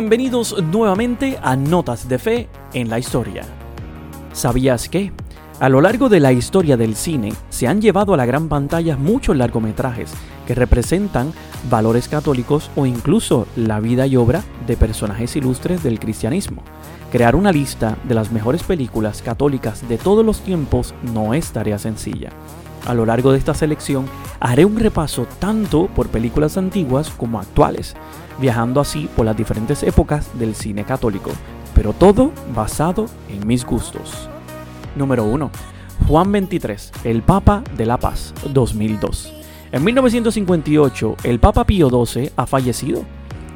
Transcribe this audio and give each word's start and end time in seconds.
Bienvenidos 0.00 0.56
nuevamente 0.62 1.38
a 1.42 1.56
Notas 1.56 2.08
de 2.08 2.18
Fe 2.18 2.48
en 2.72 2.88
la 2.88 2.98
Historia. 2.98 3.42
¿Sabías 4.32 4.88
que? 4.88 5.12
A 5.60 5.68
lo 5.68 5.82
largo 5.82 6.08
de 6.08 6.20
la 6.20 6.32
historia 6.32 6.78
del 6.78 6.96
cine 6.96 7.34
se 7.50 7.68
han 7.68 7.82
llevado 7.82 8.14
a 8.14 8.16
la 8.16 8.24
gran 8.24 8.48
pantalla 8.48 8.96
muchos 8.96 9.36
largometrajes 9.36 10.10
que 10.46 10.54
representan 10.54 11.34
valores 11.68 12.08
católicos 12.08 12.70
o 12.76 12.86
incluso 12.86 13.46
la 13.56 13.78
vida 13.78 14.06
y 14.06 14.16
obra 14.16 14.42
de 14.66 14.78
personajes 14.78 15.36
ilustres 15.36 15.82
del 15.82 16.00
cristianismo. 16.00 16.62
Crear 17.12 17.36
una 17.36 17.52
lista 17.52 17.98
de 18.04 18.14
las 18.14 18.32
mejores 18.32 18.62
películas 18.62 19.20
católicas 19.20 19.86
de 19.86 19.98
todos 19.98 20.24
los 20.24 20.40
tiempos 20.40 20.94
no 21.12 21.34
es 21.34 21.52
tarea 21.52 21.78
sencilla. 21.78 22.30
A 22.86 22.94
lo 22.94 23.06
largo 23.06 23.32
de 23.32 23.38
esta 23.38 23.54
selección 23.54 24.06
haré 24.40 24.64
un 24.64 24.78
repaso 24.78 25.26
tanto 25.38 25.86
por 25.88 26.08
películas 26.08 26.56
antiguas 26.56 27.10
como 27.10 27.38
actuales, 27.38 27.94
viajando 28.40 28.80
así 28.80 29.08
por 29.16 29.26
las 29.26 29.36
diferentes 29.36 29.82
épocas 29.82 30.38
del 30.38 30.54
cine 30.54 30.84
católico, 30.84 31.30
pero 31.74 31.92
todo 31.92 32.32
basado 32.54 33.06
en 33.28 33.46
mis 33.46 33.64
gustos. 33.64 34.28
Número 34.96 35.24
1. 35.24 35.50
Juan 36.08 36.32
23, 36.32 36.92
el 37.04 37.22
Papa 37.22 37.62
de 37.76 37.86
la 37.86 37.98
Paz, 37.98 38.34
2002. 38.52 39.34
En 39.72 39.84
1958, 39.84 41.16
el 41.22 41.38
Papa 41.38 41.64
Pío 41.64 41.88
XII 41.88 42.32
ha 42.36 42.46
fallecido 42.46 43.04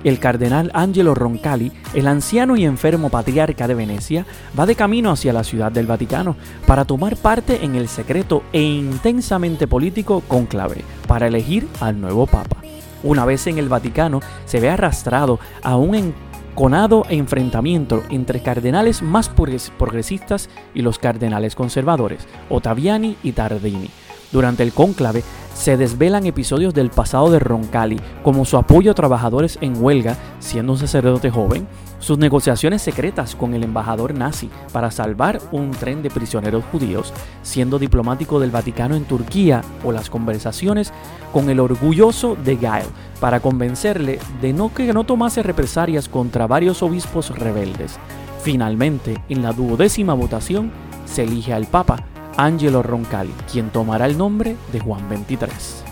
el 0.05 0.19
cardenal 0.19 0.71
Angelo 0.75 1.15
Roncalli, 1.15 1.73
el 1.95 2.07
anciano 2.07 2.57
y 2.57 2.65
enfermo 2.65 3.09
patriarca 3.09 3.67
de 3.67 3.75
Venecia, 3.75 4.27
va 4.59 4.67
de 4.67 4.77
camino 4.77 5.11
hacia 5.11 5.33
la 5.33 5.43
ciudad 5.43 5.73
del 5.73 5.87
Vaticano 5.87 6.37
para 6.67 6.85
tomar 6.85 7.17
parte 7.17 7.65
en 7.65 7.75
el 7.75 7.89
secreto 7.89 8.45
e 8.53 8.63
intensamente 8.63 9.67
político 9.67 10.23
conclave 10.29 10.85
para 11.09 11.27
elegir 11.27 11.67
al 11.81 12.01
nuevo 12.01 12.27
papa. 12.27 12.59
Una 13.03 13.25
vez 13.25 13.47
en 13.47 13.59
el 13.59 13.69
Vaticano, 13.69 14.21
se 14.47 14.61
ve 14.61 14.71
arrastrado 14.71 15.39
a 15.63 15.77
un 15.77 15.95
enconado 15.95 17.05
enfrentamiento 17.09 18.03
entre 18.11 18.41
cardenales 18.41 19.03
más 19.03 19.29
progresistas 19.29 20.49
y 20.75 20.83
los 20.83 20.99
cardenales 20.99 21.55
conservadores, 21.55 22.27
Ottaviani 22.49 23.17
y 23.23 23.33
Tardini. 23.33 23.91
Durante 24.35 24.65
el 24.65 24.73
cónclave, 24.73 25.23
se 25.55 25.77
desvelan 25.77 26.27
episodios 26.27 26.75
del 26.75 26.91
pasado 26.91 27.31
de 27.31 27.39
Roncalli, 27.39 28.01
como 28.25 28.45
su 28.45 28.57
apoyo 28.57 28.91
a 28.91 28.95
trabajadores 28.95 29.59
en 29.61 29.81
huelga, 29.81 30.17
siendo 30.41 30.73
un 30.73 30.79
sacerdote 30.79 31.31
joven, 31.31 31.69
sus 32.01 32.19
negociaciones 32.19 32.83
secretas 32.83 33.37
con 33.37 33.55
el 33.55 33.63
embajador 33.63 34.13
nazi 34.13 34.51
para 34.73 34.91
salvar 34.91 35.41
un 35.53 35.71
tren 35.71 36.03
de 36.03 36.11
prisioneros 36.11 36.65
judíos, 36.73 37.13
siendo 37.45 37.79
diplomático 37.79 38.41
del 38.41 38.51
Vaticano 38.51 38.97
en 38.97 39.05
Turquía, 39.05 39.63
o 39.85 39.93
las 39.93 40.11
conversaciones 40.11 40.93
con 41.33 41.49
el 41.49 41.61
orgulloso 41.61 42.37
de 42.45 42.57
Gael 42.57 42.89
para 43.21 43.39
convencerle 43.39 44.19
de 44.43 44.53
no 44.53 44.75
que 44.75 44.93
no 44.93 45.05
tomase 45.05 45.45
represalias 45.45 46.09
contra 46.09 46.49
varios 46.49 46.83
obispos 46.83 47.31
rebeldes. 47.31 48.01
Finalmente, 48.43 49.23
en 49.29 49.45
la 49.45 49.53
duodécima 49.53 50.13
votación, 50.15 50.73
se 51.07 51.23
elige 51.23 51.53
al 51.53 51.67
Papa, 51.67 52.05
Angelo 52.37 52.83
Roncalli, 52.83 53.33
quien 53.51 53.71
tomará 53.71 54.07
el 54.07 54.19
nombre 54.19 54.57
de 54.73 54.81
Juan 54.81 55.09
23. 55.09 55.85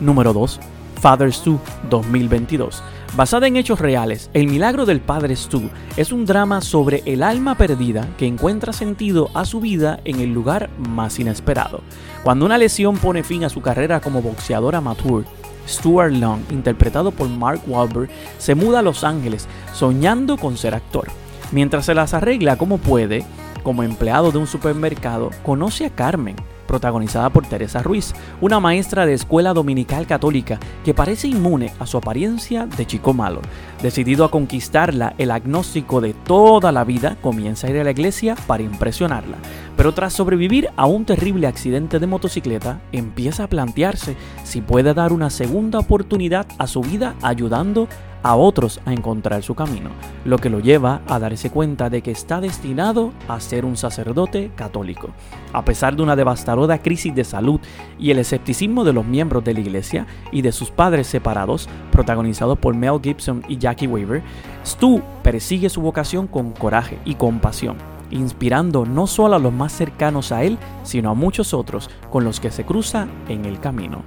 Número 0.00 0.32
2. 0.32 0.60
Father 1.00 1.32
Stu 1.32 1.60
2022. 1.90 2.82
Basada 3.16 3.46
en 3.46 3.56
hechos 3.56 3.80
reales, 3.80 4.30
El 4.34 4.48
milagro 4.48 4.84
del 4.84 5.00
Padre 5.00 5.36
Stu 5.36 5.70
es 5.96 6.12
un 6.12 6.26
drama 6.26 6.60
sobre 6.60 7.02
el 7.06 7.22
alma 7.22 7.56
perdida 7.56 8.08
que 8.18 8.26
encuentra 8.26 8.72
sentido 8.72 9.30
a 9.34 9.44
su 9.44 9.60
vida 9.60 10.00
en 10.04 10.20
el 10.20 10.32
lugar 10.32 10.70
más 10.78 11.18
inesperado. 11.18 11.82
Cuando 12.24 12.46
una 12.46 12.58
lesión 12.58 12.96
pone 12.98 13.22
fin 13.22 13.44
a 13.44 13.48
su 13.48 13.60
carrera 13.60 14.00
como 14.00 14.22
boxeador 14.22 14.74
amateur, 14.74 15.24
Stuart 15.68 16.12
Long, 16.12 16.40
interpretado 16.50 17.12
por 17.12 17.28
Mark 17.28 17.60
Wahlberg, 17.66 18.10
se 18.38 18.54
muda 18.54 18.80
a 18.80 18.82
Los 18.82 19.04
Ángeles 19.04 19.46
soñando 19.72 20.36
con 20.36 20.56
ser 20.56 20.74
actor. 20.74 21.08
Mientras 21.52 21.86
se 21.86 21.94
las 21.94 22.12
arregla 22.12 22.56
como 22.56 22.78
puede, 22.78 23.24
como 23.62 23.82
empleado 23.82 24.32
de 24.32 24.38
un 24.38 24.46
supermercado, 24.46 25.30
conoce 25.42 25.86
a 25.86 25.90
Carmen, 25.90 26.36
protagonizada 26.68 27.30
por 27.30 27.46
Teresa 27.46 27.82
Ruiz, 27.82 28.14
una 28.40 28.60
maestra 28.60 29.06
de 29.06 29.14
escuela 29.14 29.54
dominical 29.54 30.06
católica 30.06 30.60
que 30.84 30.94
parece 30.94 31.26
inmune 31.26 31.72
a 31.80 31.86
su 31.86 31.96
apariencia 31.96 32.66
de 32.66 32.86
chico 32.86 33.12
malo. 33.14 33.40
Decidido 33.82 34.24
a 34.24 34.30
conquistarla, 34.30 35.14
el 35.18 35.32
agnóstico 35.32 36.00
de 36.00 36.12
toda 36.12 36.70
la 36.70 36.84
vida 36.84 37.16
comienza 37.20 37.66
a 37.66 37.70
ir 37.70 37.80
a 37.80 37.84
la 37.84 37.90
iglesia 37.90 38.36
para 38.46 38.62
impresionarla. 38.62 39.38
Pero 39.76 39.94
tras 39.94 40.12
sobrevivir 40.12 40.68
a 40.76 40.86
un 40.86 41.04
terrible 41.04 41.46
accidente 41.46 41.98
de 41.98 42.06
motocicleta, 42.06 42.80
empieza 42.92 43.44
a 43.44 43.48
plantearse 43.48 44.16
si 44.44 44.60
puede 44.60 44.94
dar 44.94 45.12
una 45.12 45.30
segunda 45.30 45.78
oportunidad 45.78 46.46
a 46.58 46.66
su 46.66 46.82
vida 46.82 47.14
ayudando 47.22 47.88
a 48.22 48.34
otros 48.34 48.80
a 48.84 48.92
encontrar 48.92 49.42
su 49.42 49.54
camino, 49.54 49.90
lo 50.24 50.38
que 50.38 50.50
lo 50.50 50.60
lleva 50.60 51.02
a 51.06 51.18
darse 51.18 51.50
cuenta 51.50 51.88
de 51.90 52.02
que 52.02 52.10
está 52.10 52.40
destinado 52.40 53.12
a 53.28 53.40
ser 53.40 53.64
un 53.64 53.76
sacerdote 53.76 54.50
católico. 54.54 55.10
A 55.52 55.64
pesar 55.64 55.96
de 55.96 56.02
una 56.02 56.16
devastadora 56.16 56.82
crisis 56.82 57.14
de 57.14 57.24
salud 57.24 57.60
y 57.98 58.10
el 58.10 58.18
escepticismo 58.18 58.84
de 58.84 58.92
los 58.92 59.04
miembros 59.04 59.44
de 59.44 59.54
la 59.54 59.60
iglesia 59.60 60.06
y 60.32 60.42
de 60.42 60.52
sus 60.52 60.70
padres 60.70 61.06
separados, 61.06 61.68
protagonizados 61.92 62.58
por 62.58 62.74
Mel 62.74 63.00
Gibson 63.02 63.42
y 63.48 63.58
Jackie 63.58 63.86
Weaver, 63.86 64.22
Stu 64.64 65.00
persigue 65.22 65.70
su 65.70 65.80
vocación 65.80 66.26
con 66.26 66.52
coraje 66.52 66.98
y 67.04 67.14
compasión, 67.14 67.76
inspirando 68.10 68.84
no 68.84 69.06
solo 69.06 69.36
a 69.36 69.38
los 69.38 69.52
más 69.52 69.72
cercanos 69.72 70.32
a 70.32 70.42
él, 70.42 70.58
sino 70.82 71.10
a 71.10 71.14
muchos 71.14 71.54
otros 71.54 71.88
con 72.10 72.24
los 72.24 72.40
que 72.40 72.50
se 72.50 72.64
cruza 72.64 73.06
en 73.28 73.44
el 73.44 73.60
camino. 73.60 74.02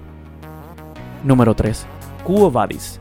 Número 1.23 1.55
3. 1.55 1.85
Quo 2.23 2.51
Vadis 2.51 2.99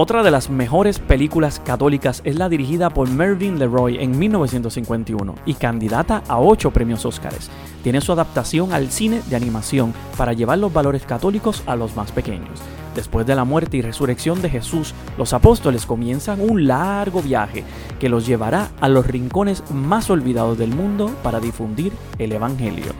otra 0.00 0.22
de 0.22 0.30
las 0.30 0.48
mejores 0.48 1.00
películas 1.00 1.58
católicas 1.58 2.20
es 2.22 2.38
la 2.38 2.48
dirigida 2.48 2.88
por 2.88 3.10
Mervyn 3.10 3.58
Leroy 3.58 3.98
en 3.98 4.16
1951 4.16 5.34
y 5.44 5.54
candidata 5.54 6.22
a 6.28 6.38
8 6.38 6.70
premios 6.70 7.04
Óscares. 7.04 7.50
Tiene 7.82 8.00
su 8.00 8.12
adaptación 8.12 8.72
al 8.72 8.92
cine 8.92 9.22
de 9.28 9.34
animación 9.34 9.92
para 10.16 10.34
llevar 10.34 10.58
los 10.58 10.72
valores 10.72 11.02
católicos 11.02 11.64
a 11.66 11.74
los 11.74 11.96
más 11.96 12.12
pequeños. 12.12 12.60
Después 12.94 13.26
de 13.26 13.34
la 13.34 13.42
muerte 13.42 13.76
y 13.76 13.82
resurrección 13.82 14.40
de 14.40 14.50
Jesús, 14.50 14.94
los 15.16 15.32
apóstoles 15.32 15.84
comienzan 15.84 16.48
un 16.48 16.68
largo 16.68 17.20
viaje 17.20 17.64
que 17.98 18.08
los 18.08 18.24
llevará 18.24 18.68
a 18.80 18.88
los 18.88 19.04
rincones 19.04 19.68
más 19.72 20.10
olvidados 20.10 20.58
del 20.58 20.72
mundo 20.72 21.10
para 21.24 21.40
difundir 21.40 21.92
el 22.20 22.30
Evangelio. 22.30 22.92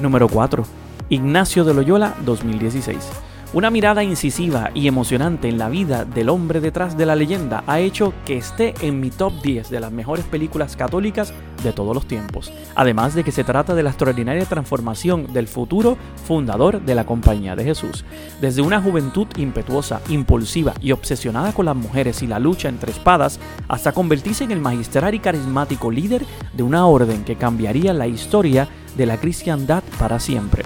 Número 0.00 0.26
4. 0.26 0.64
Ignacio 1.10 1.62
de 1.62 1.74
Loyola 1.74 2.16
2016. 2.24 3.31
Una 3.54 3.68
mirada 3.68 4.02
incisiva 4.02 4.70
y 4.72 4.88
emocionante 4.88 5.46
en 5.46 5.58
la 5.58 5.68
vida 5.68 6.06
del 6.06 6.30
hombre 6.30 6.62
detrás 6.62 6.96
de 6.96 7.04
la 7.04 7.14
leyenda 7.14 7.64
ha 7.66 7.80
hecho 7.80 8.14
que 8.24 8.38
esté 8.38 8.72
en 8.80 8.98
mi 8.98 9.10
top 9.10 9.42
10 9.42 9.68
de 9.68 9.78
las 9.78 9.92
mejores 9.92 10.24
películas 10.24 10.74
católicas 10.74 11.34
de 11.62 11.74
todos 11.74 11.94
los 11.94 12.08
tiempos, 12.08 12.50
además 12.74 13.14
de 13.14 13.24
que 13.24 13.30
se 13.30 13.44
trata 13.44 13.74
de 13.74 13.82
la 13.82 13.90
extraordinaria 13.90 14.46
transformación 14.46 15.34
del 15.34 15.48
futuro 15.48 15.98
fundador 16.24 16.80
de 16.80 16.94
la 16.94 17.04
Compañía 17.04 17.54
de 17.54 17.64
Jesús. 17.64 18.06
Desde 18.40 18.62
una 18.62 18.80
juventud 18.80 19.26
impetuosa, 19.36 20.00
impulsiva 20.08 20.72
y 20.80 20.92
obsesionada 20.92 21.52
con 21.52 21.66
las 21.66 21.76
mujeres 21.76 22.22
y 22.22 22.26
la 22.26 22.38
lucha 22.38 22.70
entre 22.70 22.90
espadas, 22.90 23.38
hasta 23.68 23.92
convertirse 23.92 24.44
en 24.44 24.52
el 24.52 24.60
magistral 24.60 25.14
y 25.14 25.18
carismático 25.18 25.90
líder 25.90 26.24
de 26.54 26.62
una 26.62 26.86
orden 26.86 27.22
que 27.22 27.36
cambiaría 27.36 27.92
la 27.92 28.06
historia 28.06 28.66
de 28.96 29.04
la 29.04 29.18
cristiandad 29.18 29.82
para 29.98 30.18
siempre. 30.20 30.62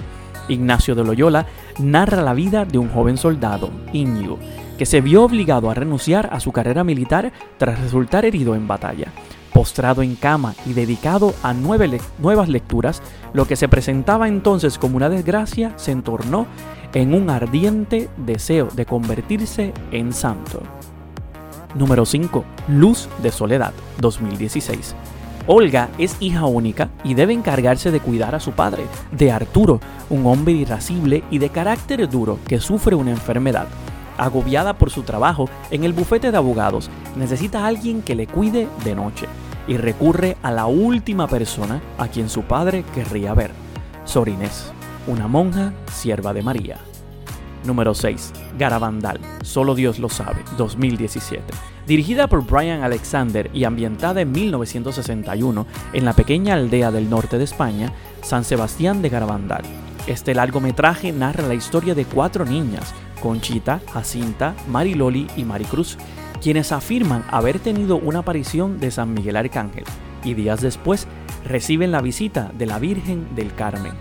Ignacio 0.49 0.95
de 0.95 1.03
Loyola 1.03 1.45
narra 1.79 2.21
la 2.21 2.33
vida 2.33 2.65
de 2.65 2.77
un 2.77 2.89
joven 2.89 3.17
soldado, 3.17 3.69
Íñigo, 3.93 4.39
que 4.77 4.85
se 4.85 5.01
vio 5.01 5.23
obligado 5.23 5.69
a 5.69 5.73
renunciar 5.73 6.29
a 6.31 6.39
su 6.39 6.51
carrera 6.51 6.83
militar 6.83 7.31
tras 7.57 7.79
resultar 7.79 8.25
herido 8.25 8.55
en 8.55 8.67
batalla. 8.67 9.11
Postrado 9.53 10.03
en 10.03 10.15
cama 10.15 10.53
y 10.65 10.73
dedicado 10.73 11.33
a 11.41 11.53
nuevas 11.53 12.49
lecturas, 12.49 13.01
lo 13.33 13.45
que 13.45 13.55
se 13.55 13.67
presentaba 13.67 14.27
entonces 14.27 14.77
como 14.77 14.97
una 14.97 15.09
desgracia 15.09 15.73
se 15.77 15.91
entornó 15.91 16.45
en 16.93 17.13
un 17.13 17.29
ardiente 17.29 18.09
deseo 18.17 18.67
de 18.73 18.85
convertirse 18.85 19.73
en 19.91 20.13
santo. 20.13 20.61
Número 21.75 22.05
5. 22.05 22.43
Luz 22.69 23.09
de 23.21 23.31
Soledad, 23.31 23.73
2016. 23.99 24.95
Olga 25.49 25.87
es 25.97 26.17
hija 26.19 26.45
única 26.45 26.89
y 27.05 27.13
debe 27.13 27.31
encargarse 27.31 27.89
de 27.89 28.01
cuidar 28.01 28.35
a 28.35 28.41
su 28.41 28.51
padre, 28.51 28.83
de 29.13 29.31
Arturo, 29.31 29.79
un 30.09 30.25
hombre 30.25 30.51
irascible 30.51 31.23
y 31.31 31.39
de 31.39 31.49
carácter 31.49 32.09
duro 32.09 32.37
que 32.45 32.59
sufre 32.59 32.95
una 32.95 33.11
enfermedad. 33.11 33.67
Agobiada 34.17 34.77
por 34.77 34.89
su 34.89 35.03
trabajo 35.03 35.49
en 35.71 35.85
el 35.85 35.93
bufete 35.93 36.31
de 36.31 36.37
abogados, 36.37 36.89
necesita 37.15 37.63
a 37.63 37.67
alguien 37.67 38.01
que 38.01 38.15
le 38.15 38.27
cuide 38.27 38.67
de 38.83 38.93
noche 38.93 39.27
y 39.69 39.77
recurre 39.77 40.35
a 40.43 40.51
la 40.51 40.65
última 40.65 41.27
persona 41.27 41.81
a 41.97 42.09
quien 42.09 42.27
su 42.27 42.41
padre 42.41 42.83
querría 42.93 43.33
ver, 43.33 43.51
Sor 44.03 44.27
Inés, 44.27 44.73
una 45.07 45.29
monja 45.29 45.71
sierva 45.93 46.33
de 46.33 46.41
María. 46.41 46.77
Número 47.63 47.93
6. 47.93 48.33
Garabandal, 48.59 49.21
solo 49.43 49.75
Dios 49.75 49.97
lo 49.97 50.09
sabe, 50.09 50.43
2017. 50.57 51.76
Dirigida 51.87 52.27
por 52.27 52.45
Brian 52.45 52.83
Alexander 52.83 53.49
y 53.53 53.63
ambientada 53.63 54.19
en 54.19 54.33
1961 54.33 55.65
en 55.93 56.03
la 56.03 56.11
pequeña 56.11 56.55
aldea 56.55 56.91
del 56.91 57.09
norte 57.09 57.37
de 57.37 57.45
España, 57.45 57.93
San 58.21 58.43
Sebastián 58.43 59.01
de 59.01 59.07
Garabandal. 59.07 59.63
Este 60.05 60.35
largometraje 60.35 61.13
narra 61.13 61.47
la 61.47 61.53
historia 61.53 61.95
de 61.95 62.03
cuatro 62.03 62.43
niñas, 62.43 62.93
Conchita, 63.21 63.79
Jacinta, 63.93 64.53
Mariloli 64.67 65.27
y 65.37 65.45
Maricruz, 65.45 65.97
quienes 66.41 66.73
afirman 66.73 67.23
haber 67.31 67.57
tenido 67.59 67.95
una 67.95 68.19
aparición 68.19 68.81
de 68.81 68.91
San 68.91 69.13
Miguel 69.13 69.37
Arcángel 69.37 69.85
y 70.25 70.33
días 70.33 70.59
después 70.59 71.07
reciben 71.45 71.93
la 71.93 72.01
visita 72.01 72.51
de 72.57 72.65
la 72.65 72.79
Virgen 72.79 73.33
del 73.33 73.55
Carmen. 73.55 73.93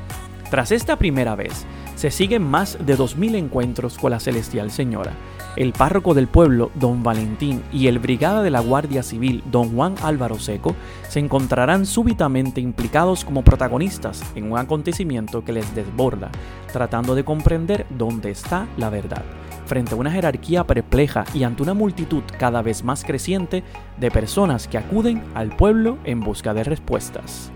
Tras 0.50 0.72
esta 0.72 0.96
primera 0.96 1.36
vez, 1.36 1.66
se 2.06 2.12
siguen 2.12 2.44
más 2.44 2.78
de 2.86 2.96
2.000 2.96 3.34
encuentros 3.34 3.98
con 3.98 4.12
la 4.12 4.20
Celestial 4.20 4.70
Señora. 4.70 5.10
El 5.56 5.72
párroco 5.72 6.14
del 6.14 6.28
pueblo, 6.28 6.70
don 6.76 7.02
Valentín, 7.02 7.64
y 7.72 7.88
el 7.88 7.98
brigada 7.98 8.44
de 8.44 8.50
la 8.50 8.60
Guardia 8.60 9.02
Civil, 9.02 9.42
don 9.50 9.74
Juan 9.74 9.96
Álvaro 10.04 10.38
Seco, 10.38 10.76
se 11.08 11.18
encontrarán 11.18 11.84
súbitamente 11.84 12.60
implicados 12.60 13.24
como 13.24 13.42
protagonistas 13.42 14.22
en 14.36 14.52
un 14.52 14.56
acontecimiento 14.56 15.44
que 15.44 15.52
les 15.52 15.74
desborda, 15.74 16.30
tratando 16.72 17.16
de 17.16 17.24
comprender 17.24 17.86
dónde 17.90 18.30
está 18.30 18.68
la 18.76 18.88
verdad 18.88 19.24
frente 19.66 19.94
a 19.94 19.96
una 19.96 20.12
jerarquía 20.12 20.62
perpleja 20.62 21.24
y 21.34 21.42
ante 21.42 21.64
una 21.64 21.74
multitud 21.74 22.22
cada 22.38 22.62
vez 22.62 22.84
más 22.84 23.02
creciente 23.02 23.64
de 23.98 24.12
personas 24.12 24.68
que 24.68 24.78
acuden 24.78 25.24
al 25.34 25.56
pueblo 25.56 25.98
en 26.04 26.20
busca 26.20 26.54
de 26.54 26.62
respuestas. 26.62 27.50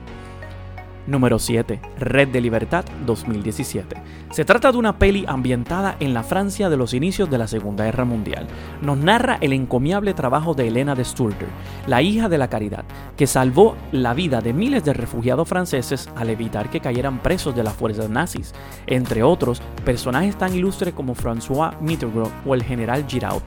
Número 1.06 1.38
7. 1.38 1.80
Red 1.98 2.28
de 2.28 2.40
Libertad 2.40 2.84
2017. 3.06 3.96
Se 4.30 4.44
trata 4.44 4.70
de 4.70 4.78
una 4.78 4.98
peli 4.98 5.24
ambientada 5.26 5.96
en 5.98 6.14
la 6.14 6.22
Francia 6.22 6.68
de 6.68 6.76
los 6.76 6.94
inicios 6.94 7.30
de 7.30 7.38
la 7.38 7.48
Segunda 7.48 7.84
Guerra 7.84 8.04
Mundial. 8.04 8.46
Nos 8.82 8.98
narra 8.98 9.38
el 9.40 9.52
encomiable 9.52 10.14
trabajo 10.14 10.54
de 10.54 10.68
Elena 10.68 10.94
de 10.94 11.04
Sturger, 11.04 11.48
la 11.86 12.02
hija 12.02 12.28
de 12.28 12.38
la 12.38 12.48
caridad, 12.48 12.84
que 13.16 13.26
salvó 13.26 13.76
la 13.92 14.14
vida 14.14 14.40
de 14.40 14.52
miles 14.52 14.84
de 14.84 14.92
refugiados 14.92 15.48
franceses 15.48 16.08
al 16.16 16.30
evitar 16.30 16.70
que 16.70 16.80
cayeran 16.80 17.22
presos 17.22 17.56
de 17.56 17.64
las 17.64 17.74
fuerzas 17.74 18.10
nazis, 18.10 18.54
entre 18.86 19.22
otros 19.22 19.62
personajes 19.84 20.36
tan 20.36 20.54
ilustres 20.54 20.94
como 20.94 21.14
François 21.14 21.80
Mitterrand 21.80 22.30
o 22.46 22.54
el 22.54 22.62
general 22.62 23.06
Giraud. 23.08 23.42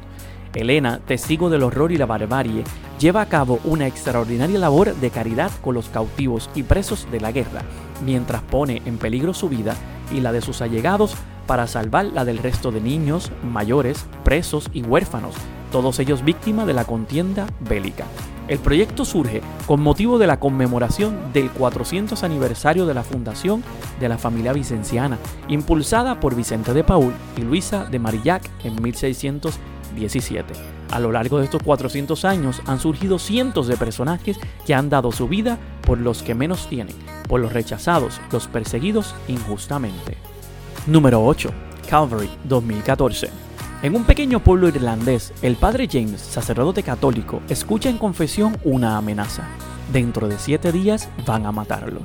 Elena, 0.55 1.00
testigo 1.05 1.50
del 1.50 1.63
horror 1.63 1.91
y 1.91 1.97
la 1.97 2.05
barbarie, 2.05 2.63
lleva 3.00 3.21
a 3.21 3.25
cabo 3.27 3.59
una 3.63 3.88
extraordinaria 3.88 4.59
labor 4.59 4.95
de 4.95 5.09
caridad 5.09 5.51
con 5.61 5.75
los 5.75 5.89
cautivos 5.89 6.50
y 6.55 6.63
presos 6.63 7.07
de 7.11 7.19
la 7.19 7.31
guerra, 7.31 7.61
mientras 8.05 8.41
pone 8.44 8.81
en 8.85 8.97
peligro 8.97 9.33
su 9.33 9.50
vida 9.50 9.75
y 10.11 10.21
la 10.21 10.31
de 10.31 10.41
sus 10.41 10.61
allegados 10.61 11.15
para 11.47 11.67
salvar 11.67 12.05
la 12.05 12.25
del 12.25 12.38
resto 12.38 12.71
de 12.71 12.81
niños, 12.81 13.31
mayores, 13.44 14.05
presos 14.23 14.69
y 14.73 14.81
huérfanos, 14.83 15.35
todos 15.71 16.00
ellos 16.00 16.23
víctimas 16.23 16.67
de 16.67 16.73
la 16.73 16.85
contienda 16.85 17.47
bélica. 17.59 18.05
El 18.47 18.59
proyecto 18.59 19.05
surge 19.05 19.41
con 19.65 19.81
motivo 19.81 20.17
de 20.17 20.27
la 20.27 20.39
conmemoración 20.39 21.31
del 21.31 21.50
400 21.50 22.23
aniversario 22.23 22.85
de 22.85 22.94
la 22.94 23.03
fundación 23.03 23.63
de 24.01 24.09
la 24.09 24.17
familia 24.17 24.51
vicenciana, 24.51 25.17
impulsada 25.47 26.19
por 26.19 26.35
Vicente 26.35 26.73
de 26.73 26.83
Paul 26.83 27.13
y 27.38 27.41
Luisa 27.41 27.85
de 27.85 28.00
Marillac 28.00 28.44
en 28.65 28.81
1600 28.81 29.57
17. 29.94 30.54
A 30.92 31.00
lo 31.00 31.12
largo 31.12 31.40
de 31.40 31.45
estos 31.45 31.63
400 31.63 32.25
años 32.25 32.62
han 32.66 32.80
surgido 32.80 33.19
cientos 33.19 33.68
de 33.68 33.78
personajes 33.78 34.38
que 34.66 34.74
han 34.74 34.90
dado 34.90 35.12
su 35.12 35.28
vida 35.28 35.57
por 35.86 35.98
los 35.98 36.22
que 36.24 36.36
menos 36.36 36.68
tienen, 36.68 36.95
por 37.28 37.40
los 37.40 37.54
rechazados, 37.54 38.22
los 38.31 38.48
perseguidos 38.48 39.16
injustamente. 39.28 40.18
Número 40.86 41.24
8. 41.25 41.50
Calvary 41.90 42.30
2014. 42.44 43.30
En 43.84 43.95
un 43.95 44.06
pequeño 44.06 44.40
pueblo 44.40 44.68
irlandés, 44.69 45.34
el 45.42 45.56
padre 45.56 45.90
James, 45.92 46.22
sacerdote 46.22 46.84
católico, 46.84 47.42
escucha 47.50 47.89
en 47.89 47.98
confesión 47.98 48.57
una 48.63 48.98
amenaza. 48.98 49.44
Dentro 49.92 50.28
de 50.28 50.39
siete 50.39 50.72
días 50.72 51.10
van 51.25 51.46
a 51.46 51.51
matarlo. 51.51 52.00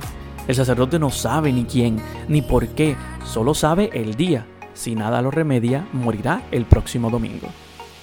El 0.47 0.55
sacerdote 0.55 0.99
no 0.99 1.09
sabe 1.09 1.53
ni 1.53 1.63
quién, 1.63 2.01
ni 2.27 2.41
por 2.41 2.67
qué, 2.69 2.97
solo 3.23 3.53
sabe 3.53 3.91
el 3.93 4.15
día. 4.15 4.45
Si 4.73 4.95
nada 4.95 5.21
lo 5.21 5.31
remedia, 5.31 5.87
morirá 5.93 6.41
el 6.51 6.65
próximo 6.65 7.09
domingo. 7.09 7.47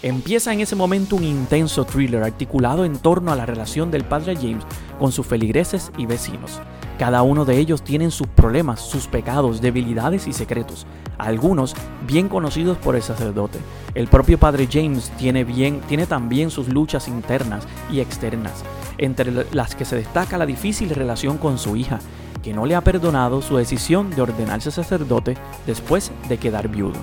Empieza 0.02 0.52
en 0.52 0.60
ese 0.60 0.76
momento 0.76 1.16
un 1.16 1.24
intenso 1.24 1.84
thriller 1.84 2.22
articulado 2.22 2.84
en 2.84 2.98
torno 2.98 3.32
a 3.32 3.36
la 3.36 3.46
relación 3.46 3.90
del 3.90 4.04
padre 4.04 4.36
James 4.36 4.64
con 4.98 5.10
sus 5.10 5.26
feligreses 5.26 5.90
y 5.96 6.04
vecinos. 6.04 6.60
Cada 6.98 7.22
uno 7.22 7.46
de 7.46 7.58
ellos 7.58 7.82
tiene 7.82 8.10
sus 8.10 8.26
problemas, 8.26 8.80
sus 8.80 9.06
pecados, 9.06 9.62
debilidades 9.62 10.26
y 10.26 10.34
secretos, 10.34 10.86
algunos 11.16 11.74
bien 12.06 12.28
conocidos 12.28 12.76
por 12.76 12.94
el 12.94 13.02
sacerdote. 13.02 13.58
El 13.94 14.08
propio 14.08 14.38
padre 14.38 14.68
James 14.70 15.10
tiene, 15.18 15.44
bien, 15.44 15.80
tiene 15.88 16.06
también 16.06 16.50
sus 16.50 16.68
luchas 16.68 17.08
internas 17.08 17.64
y 17.90 18.00
externas, 18.00 18.64
entre 18.98 19.32
las 19.52 19.74
que 19.74 19.86
se 19.86 19.96
destaca 19.96 20.38
la 20.38 20.46
difícil 20.46 20.90
relación 20.90 21.38
con 21.38 21.58
su 21.58 21.74
hija, 21.74 22.00
que 22.42 22.52
no 22.52 22.66
le 22.66 22.74
ha 22.74 22.82
perdonado 22.82 23.40
su 23.40 23.56
decisión 23.56 24.10
de 24.10 24.22
ordenarse 24.22 24.70
sacerdote 24.70 25.36
después 25.66 26.12
de 26.28 26.38
quedar 26.38 26.68
viudo. 26.68 26.98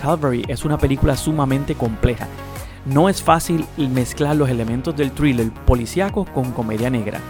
Calvary 0.00 0.44
es 0.48 0.64
una 0.64 0.78
película 0.78 1.16
sumamente 1.16 1.74
compleja. 1.74 2.26
No 2.86 3.08
es 3.08 3.22
fácil 3.22 3.66
mezclar 3.76 4.34
los 4.36 4.48
elementos 4.48 4.96
del 4.96 5.12
thriller 5.12 5.50
policíaco 5.66 6.24
con 6.24 6.52
comedia 6.52 6.88
negra, 6.88 7.20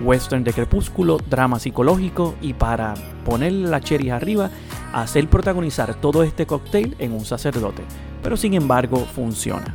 western 0.00 0.44
de 0.44 0.52
crepúsculo, 0.52 1.18
drama 1.30 1.58
psicológico 1.58 2.34
y 2.42 2.52
para 2.52 2.94
ponerle 3.24 3.68
la 3.68 3.80
cherry 3.80 4.10
arriba, 4.10 4.50
hacer 4.92 5.28
protagonizar 5.28 5.94
todo 5.94 6.22
este 6.22 6.46
cóctel 6.46 6.94
en 6.98 7.12
un 7.12 7.24
sacerdote. 7.24 7.82
Pero 8.22 8.36
sin 8.36 8.52
embargo 8.52 8.98
funciona. 8.98 9.74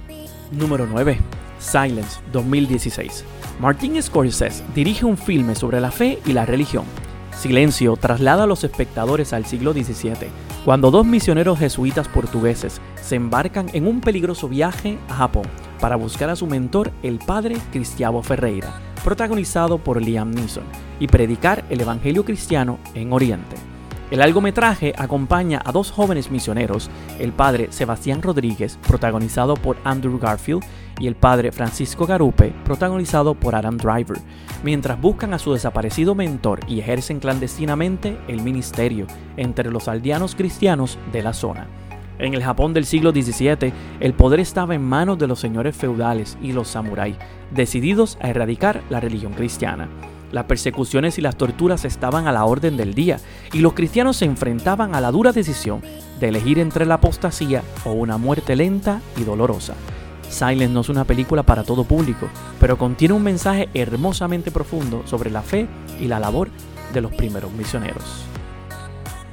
Número 0.51 0.85
9. 0.85 1.17
Silence 1.57 2.19
2016. 2.31 3.25
Martin 3.59 4.01
Scorsese 4.01 4.63
dirige 4.75 5.05
un 5.05 5.17
filme 5.17 5.55
sobre 5.55 5.81
la 5.81 5.89
fe 5.89 6.19
y 6.25 6.33
la 6.33 6.45
religión. 6.45 6.85
Silencio 7.35 7.95
traslada 7.97 8.43
a 8.43 8.47
los 8.47 8.63
espectadores 8.63 9.33
al 9.33 9.45
siglo 9.45 9.73
XVII, 9.73 10.29
cuando 10.65 10.91
dos 10.91 11.05
misioneros 11.05 11.59
jesuitas 11.59 12.07
portugueses 12.07 12.79
se 13.01 13.15
embarcan 13.15 13.69
en 13.73 13.85
un 13.85 13.99
peligroso 13.99 14.47
viaje 14.47 14.97
a 15.09 15.15
Japón 15.15 15.43
para 15.79 15.97
buscar 15.97 16.29
a 16.29 16.37
su 16.37 16.47
mentor, 16.47 16.91
el 17.03 17.19
padre 17.19 17.57
Cristiavo 17.71 18.23
Ferreira, 18.23 18.81
protagonizado 19.03 19.77
por 19.77 20.01
Liam 20.01 20.31
Neeson, 20.31 20.63
y 21.01 21.07
predicar 21.07 21.65
el 21.69 21.81
Evangelio 21.81 22.23
cristiano 22.23 22.79
en 22.93 23.11
Oriente. 23.11 23.57
El 24.13 24.19
largometraje 24.19 24.93
acompaña 24.95 25.59
a 25.65 25.71
dos 25.71 25.89
jóvenes 25.89 26.29
misioneros, 26.29 26.87
el 27.17 27.31
padre 27.31 27.69
Sebastián 27.71 28.21
Rodríguez, 28.21 28.77
protagonizado 28.87 29.55
por 29.55 29.75
Andrew 29.83 30.19
Garfield, 30.19 30.63
y 30.99 31.07
el 31.07 31.15
padre 31.15 31.51
Francisco 31.51 32.05
Garupe, 32.05 32.53
protagonizado 32.63 33.33
por 33.33 33.55
Adam 33.55 33.75
Driver, 33.75 34.19
mientras 34.63 35.01
buscan 35.01 35.33
a 35.33 35.39
su 35.39 35.53
desaparecido 35.53 36.13
mentor 36.13 36.59
y 36.67 36.79
ejercen 36.79 37.19
clandestinamente 37.19 38.19
el 38.27 38.43
ministerio 38.43 39.07
entre 39.35 39.71
los 39.71 39.87
aldeanos 39.87 40.35
cristianos 40.35 40.99
de 41.11 41.23
la 41.23 41.33
zona. 41.33 41.65
En 42.19 42.35
el 42.35 42.43
Japón 42.43 42.75
del 42.75 42.85
siglo 42.85 43.13
XVII, 43.13 43.73
el 43.99 44.13
poder 44.13 44.41
estaba 44.41 44.75
en 44.75 44.83
manos 44.83 45.17
de 45.17 45.25
los 45.25 45.39
señores 45.39 45.75
feudales 45.75 46.37
y 46.39 46.51
los 46.51 46.67
samuráis, 46.67 47.15
decididos 47.49 48.19
a 48.21 48.29
erradicar 48.29 48.83
la 48.91 48.99
religión 48.99 49.33
cristiana. 49.33 49.89
Las 50.33 50.45
persecuciones 50.45 51.19
y 51.19 51.21
las 51.21 51.37
torturas 51.37 51.85
estaban 51.85 52.27
a 52.27 52.31
la 52.31 52.45
orden 52.45 52.75
del 52.75 52.95
día, 52.95 53.19
y 53.53 53.59
los 53.59 53.73
cristianos 53.73 54.17
se 54.17 54.25
enfrentaban 54.25 54.95
a 54.95 54.99
la 54.99 55.11
dura 55.11 55.31
decisión 55.31 55.83
de 56.19 56.29
elegir 56.29 56.57
entre 56.57 56.87
la 56.87 56.95
apostasía 56.95 57.61
o 57.85 57.91
una 57.91 58.17
muerte 58.17 58.55
lenta 58.55 58.99
y 59.15 59.25
dolorosa. 59.25 59.75
Silence 60.27 60.73
no 60.73 60.81
es 60.81 60.89
una 60.89 61.05
película 61.05 61.43
para 61.43 61.63
todo 61.63 61.83
público, 61.83 62.27
pero 62.59 62.79
contiene 62.79 63.13
un 63.13 63.21
mensaje 63.21 63.69
hermosamente 63.75 64.49
profundo 64.49 65.03
sobre 65.05 65.29
la 65.29 65.43
fe 65.43 65.67
y 66.01 66.07
la 66.07 66.19
labor 66.19 66.49
de 66.93 67.01
los 67.01 67.13
primeros 67.13 67.51
misioneros. 67.53 68.25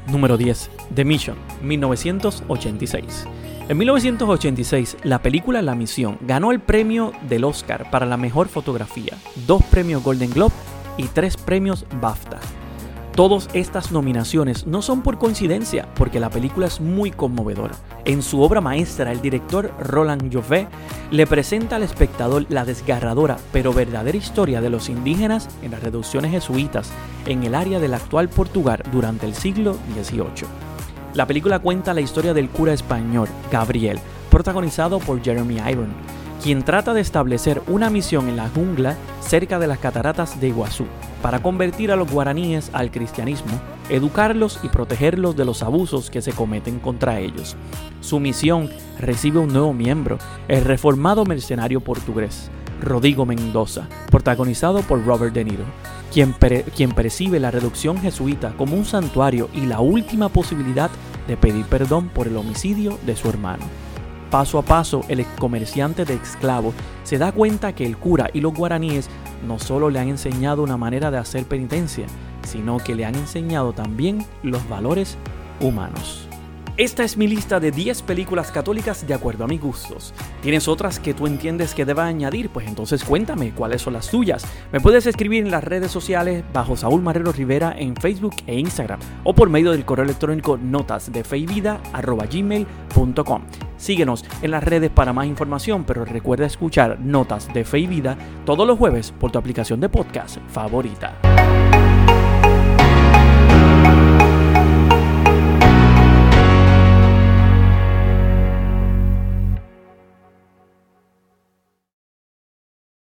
Número 0.07 0.37
10. 0.37 0.71
The 0.95 1.07
Mission, 1.07 1.37
1986. 1.63 3.27
En 3.71 3.79
1986, 3.79 4.99
la 5.05 5.23
película 5.23 5.63
La 5.63 5.75
Misión 5.75 6.19
ganó 6.21 6.51
el 6.51 6.61
premio 6.61 7.13
del 7.27 7.45
Oscar 7.45 7.89
para 7.91 8.05
la 8.05 8.19
mejor 8.19 8.49
fotografía, 8.49 9.17
dos 9.47 9.63
premios 9.63 10.03
Golden 10.03 10.31
Globe 10.31 10.53
y 10.97 11.05
tres 11.05 11.37
premios 11.37 11.87
BAFTA. 12.01 12.41
Todas 13.15 13.49
estas 13.53 13.93
nominaciones 13.93 14.67
no 14.67 14.83
son 14.83 15.03
por 15.03 15.19
coincidencia, 15.19 15.89
porque 15.95 16.21
la 16.21 16.31
película 16.31 16.67
es 16.67 16.81
muy 16.81 17.11
conmovedora. 17.11 17.75
En 18.05 18.23
su 18.23 18.41
obra 18.41 18.61
maestra, 18.61 19.13
el 19.13 19.21
director 19.21 19.75
Roland 19.81 20.33
Joffé 20.33 20.69
le 21.11 21.27
presenta 21.27 21.77
al 21.77 21.83
espectador 21.83 22.47
la 22.49 22.65
desgarradora 22.65 23.37
pero 23.53 23.75
verdadera 23.75 24.17
historia 24.17 24.61
de 24.61 24.71
los 24.71 24.89
indígenas 24.89 25.49
en 25.63 25.73
las 25.73 25.83
reducciones 25.83 26.31
jesuitas 26.31 26.91
en 27.27 27.43
el 27.43 27.55
área 27.55 27.81
del 27.81 27.95
actual 27.95 28.29
Portugal 28.29 28.83
durante 28.93 29.27
el 29.27 29.35
siglo 29.35 29.77
XVIII. 29.95 30.49
La 31.15 31.27
película 31.27 31.59
cuenta 31.59 31.93
la 31.93 32.01
historia 32.01 32.33
del 32.33 32.49
cura 32.49 32.73
español 32.73 33.29
Gabriel, 33.51 33.99
protagonizado 34.31 35.01
por 35.01 35.21
Jeremy 35.21 35.57
Iron, 35.69 35.89
quien 36.43 36.63
trata 36.63 36.95
de 36.95 37.01
establecer 37.03 37.63
una 37.69 37.91
misión 37.91 38.29
en 38.29 38.37
la 38.37 38.49
jungla 38.49 38.97
cerca 39.21 39.59
de 39.59 39.67
las 39.67 39.79
cataratas 39.79 40.41
de 40.41 40.49
Iguazú 40.49 40.87
para 41.23 41.43
convertir 41.43 41.93
a 41.93 41.97
los 41.97 42.11
guaraníes 42.11 42.71
al 42.73 42.91
cristianismo, 42.91 43.61
educarlos 43.91 44.59
y 44.63 44.69
protegerlos 44.69 45.37
de 45.37 45.45
los 45.45 45.63
abusos 45.63 46.11
que 46.11 46.23
se 46.23 46.33
cometen 46.33 46.79
contra 46.79 47.21
ellos. 47.21 47.57
Su 48.01 48.21
misión 48.21 48.71
recibe 48.99 49.39
un 49.39 49.53
nuevo 49.53 49.75
miembro, 49.75 50.19
el 50.49 50.65
reformado 50.65 51.25
mercenario 51.27 51.81
portugués, 51.81 52.51
Rodrigo 52.81 53.27
Mendoza, 53.27 53.87
protagonizado 54.11 54.81
por 54.81 55.05
Robert 55.05 55.35
De 55.35 55.45
Niro, 55.45 55.65
quien, 56.11 56.35
quien 56.75 56.93
percibe 56.93 57.39
la 57.39 57.51
reducción 57.51 57.99
jesuita 57.99 58.55
como 58.57 58.77
un 58.77 58.87
santuario 58.87 59.51
y 59.53 59.67
la 59.67 59.81
última 59.81 60.31
posibilidad 60.31 60.91
de 61.29 61.37
pedir 61.37 61.67
perdón 61.67 62.09
por 62.09 62.27
el 62.27 62.37
homicidio 62.39 62.99
de 63.05 63.15
su 63.15 63.29
hermano. 63.29 63.90
Paso 64.31 64.59
a 64.59 64.63
paso, 64.63 65.03
el 65.09 65.27
comerciante 65.39 66.05
de 66.05 66.15
esclavos 66.15 66.75
se 67.03 67.19
da 67.19 67.33
cuenta 67.33 67.75
que 67.75 67.85
el 67.85 67.97
cura 67.97 68.31
y 68.33 68.41
los 68.41 68.55
guaraníes 68.55 69.11
no 69.47 69.59
solo 69.59 69.91
le 69.91 69.99
han 69.99 70.09
enseñado 70.09 70.63
una 70.63 70.77
manera 70.77 71.11
de 71.11 71.19
hacer 71.19 71.45
penitencia, 71.45 72.07
sino 72.47 72.79
que 72.79 72.95
le 72.95 73.05
han 73.05 73.17
enseñado 73.17 73.73
también 73.73 74.25
los 74.43 74.69
valores 74.69 75.19
humanos. 75.61 76.27
Esta 76.77 77.05
es 77.05 77.19
mi 77.19 77.29
lista 77.29 77.61
de 77.61 77.73
10 77.73 78.03
películas 78.03 78.51
católicas 78.51 79.07
de 79.07 79.13
acuerdo 79.13 79.45
a 79.45 79.47
mis 79.47 79.61
gustos. 79.61 80.15
¿Tienes 80.41 80.67
otras 80.67 80.99
que 80.99 81.13
tú 81.13 81.27
entiendes 81.27 81.75
que 81.75 81.85
deba 81.85 82.07
añadir? 82.07 82.49
Pues 82.49 82.67
entonces 82.67 83.05
cuéntame 83.05 83.51
cuáles 83.51 83.83
son 83.83 83.93
las 83.93 84.09
tuyas. 84.09 84.47
Me 84.73 84.81
puedes 84.81 85.05
escribir 85.07 85.45
en 85.45 85.51
las 85.51 85.63
redes 85.63 85.91
sociales 85.91 86.43
bajo 86.55 86.79
Saúl 86.79 87.03
Marrero 87.03 87.33
Rivera 87.33 87.75
en 87.77 87.97
Facebook 87.97 88.37
e 88.47 88.59
Instagram 88.59 89.01
o 89.25 89.35
por 89.35 89.51
medio 89.51 89.73
del 89.73 89.85
correo 89.85 90.05
electrónico 90.07 90.57
notas. 90.57 91.11
Síguenos 93.81 94.27
en 94.43 94.51
las 94.51 94.63
redes 94.63 94.91
para 94.91 95.15
más 95.15 95.27
información, 95.27 95.85
pero 95.85 96.05
recuerda 96.05 96.45
escuchar 96.45 97.01
Notas 97.01 97.53
de 97.55 97.65
Fe 97.65 97.79
y 97.79 97.87
Vida 97.87 98.19
todos 98.45 98.67
los 98.67 98.79
jueves 98.79 99.11
por 99.19 99.33
tu 99.33 99.39
aplicación 99.39 99.81
de 99.81 99.89
podcast 99.89 100.37
favorita. 100.49 101.19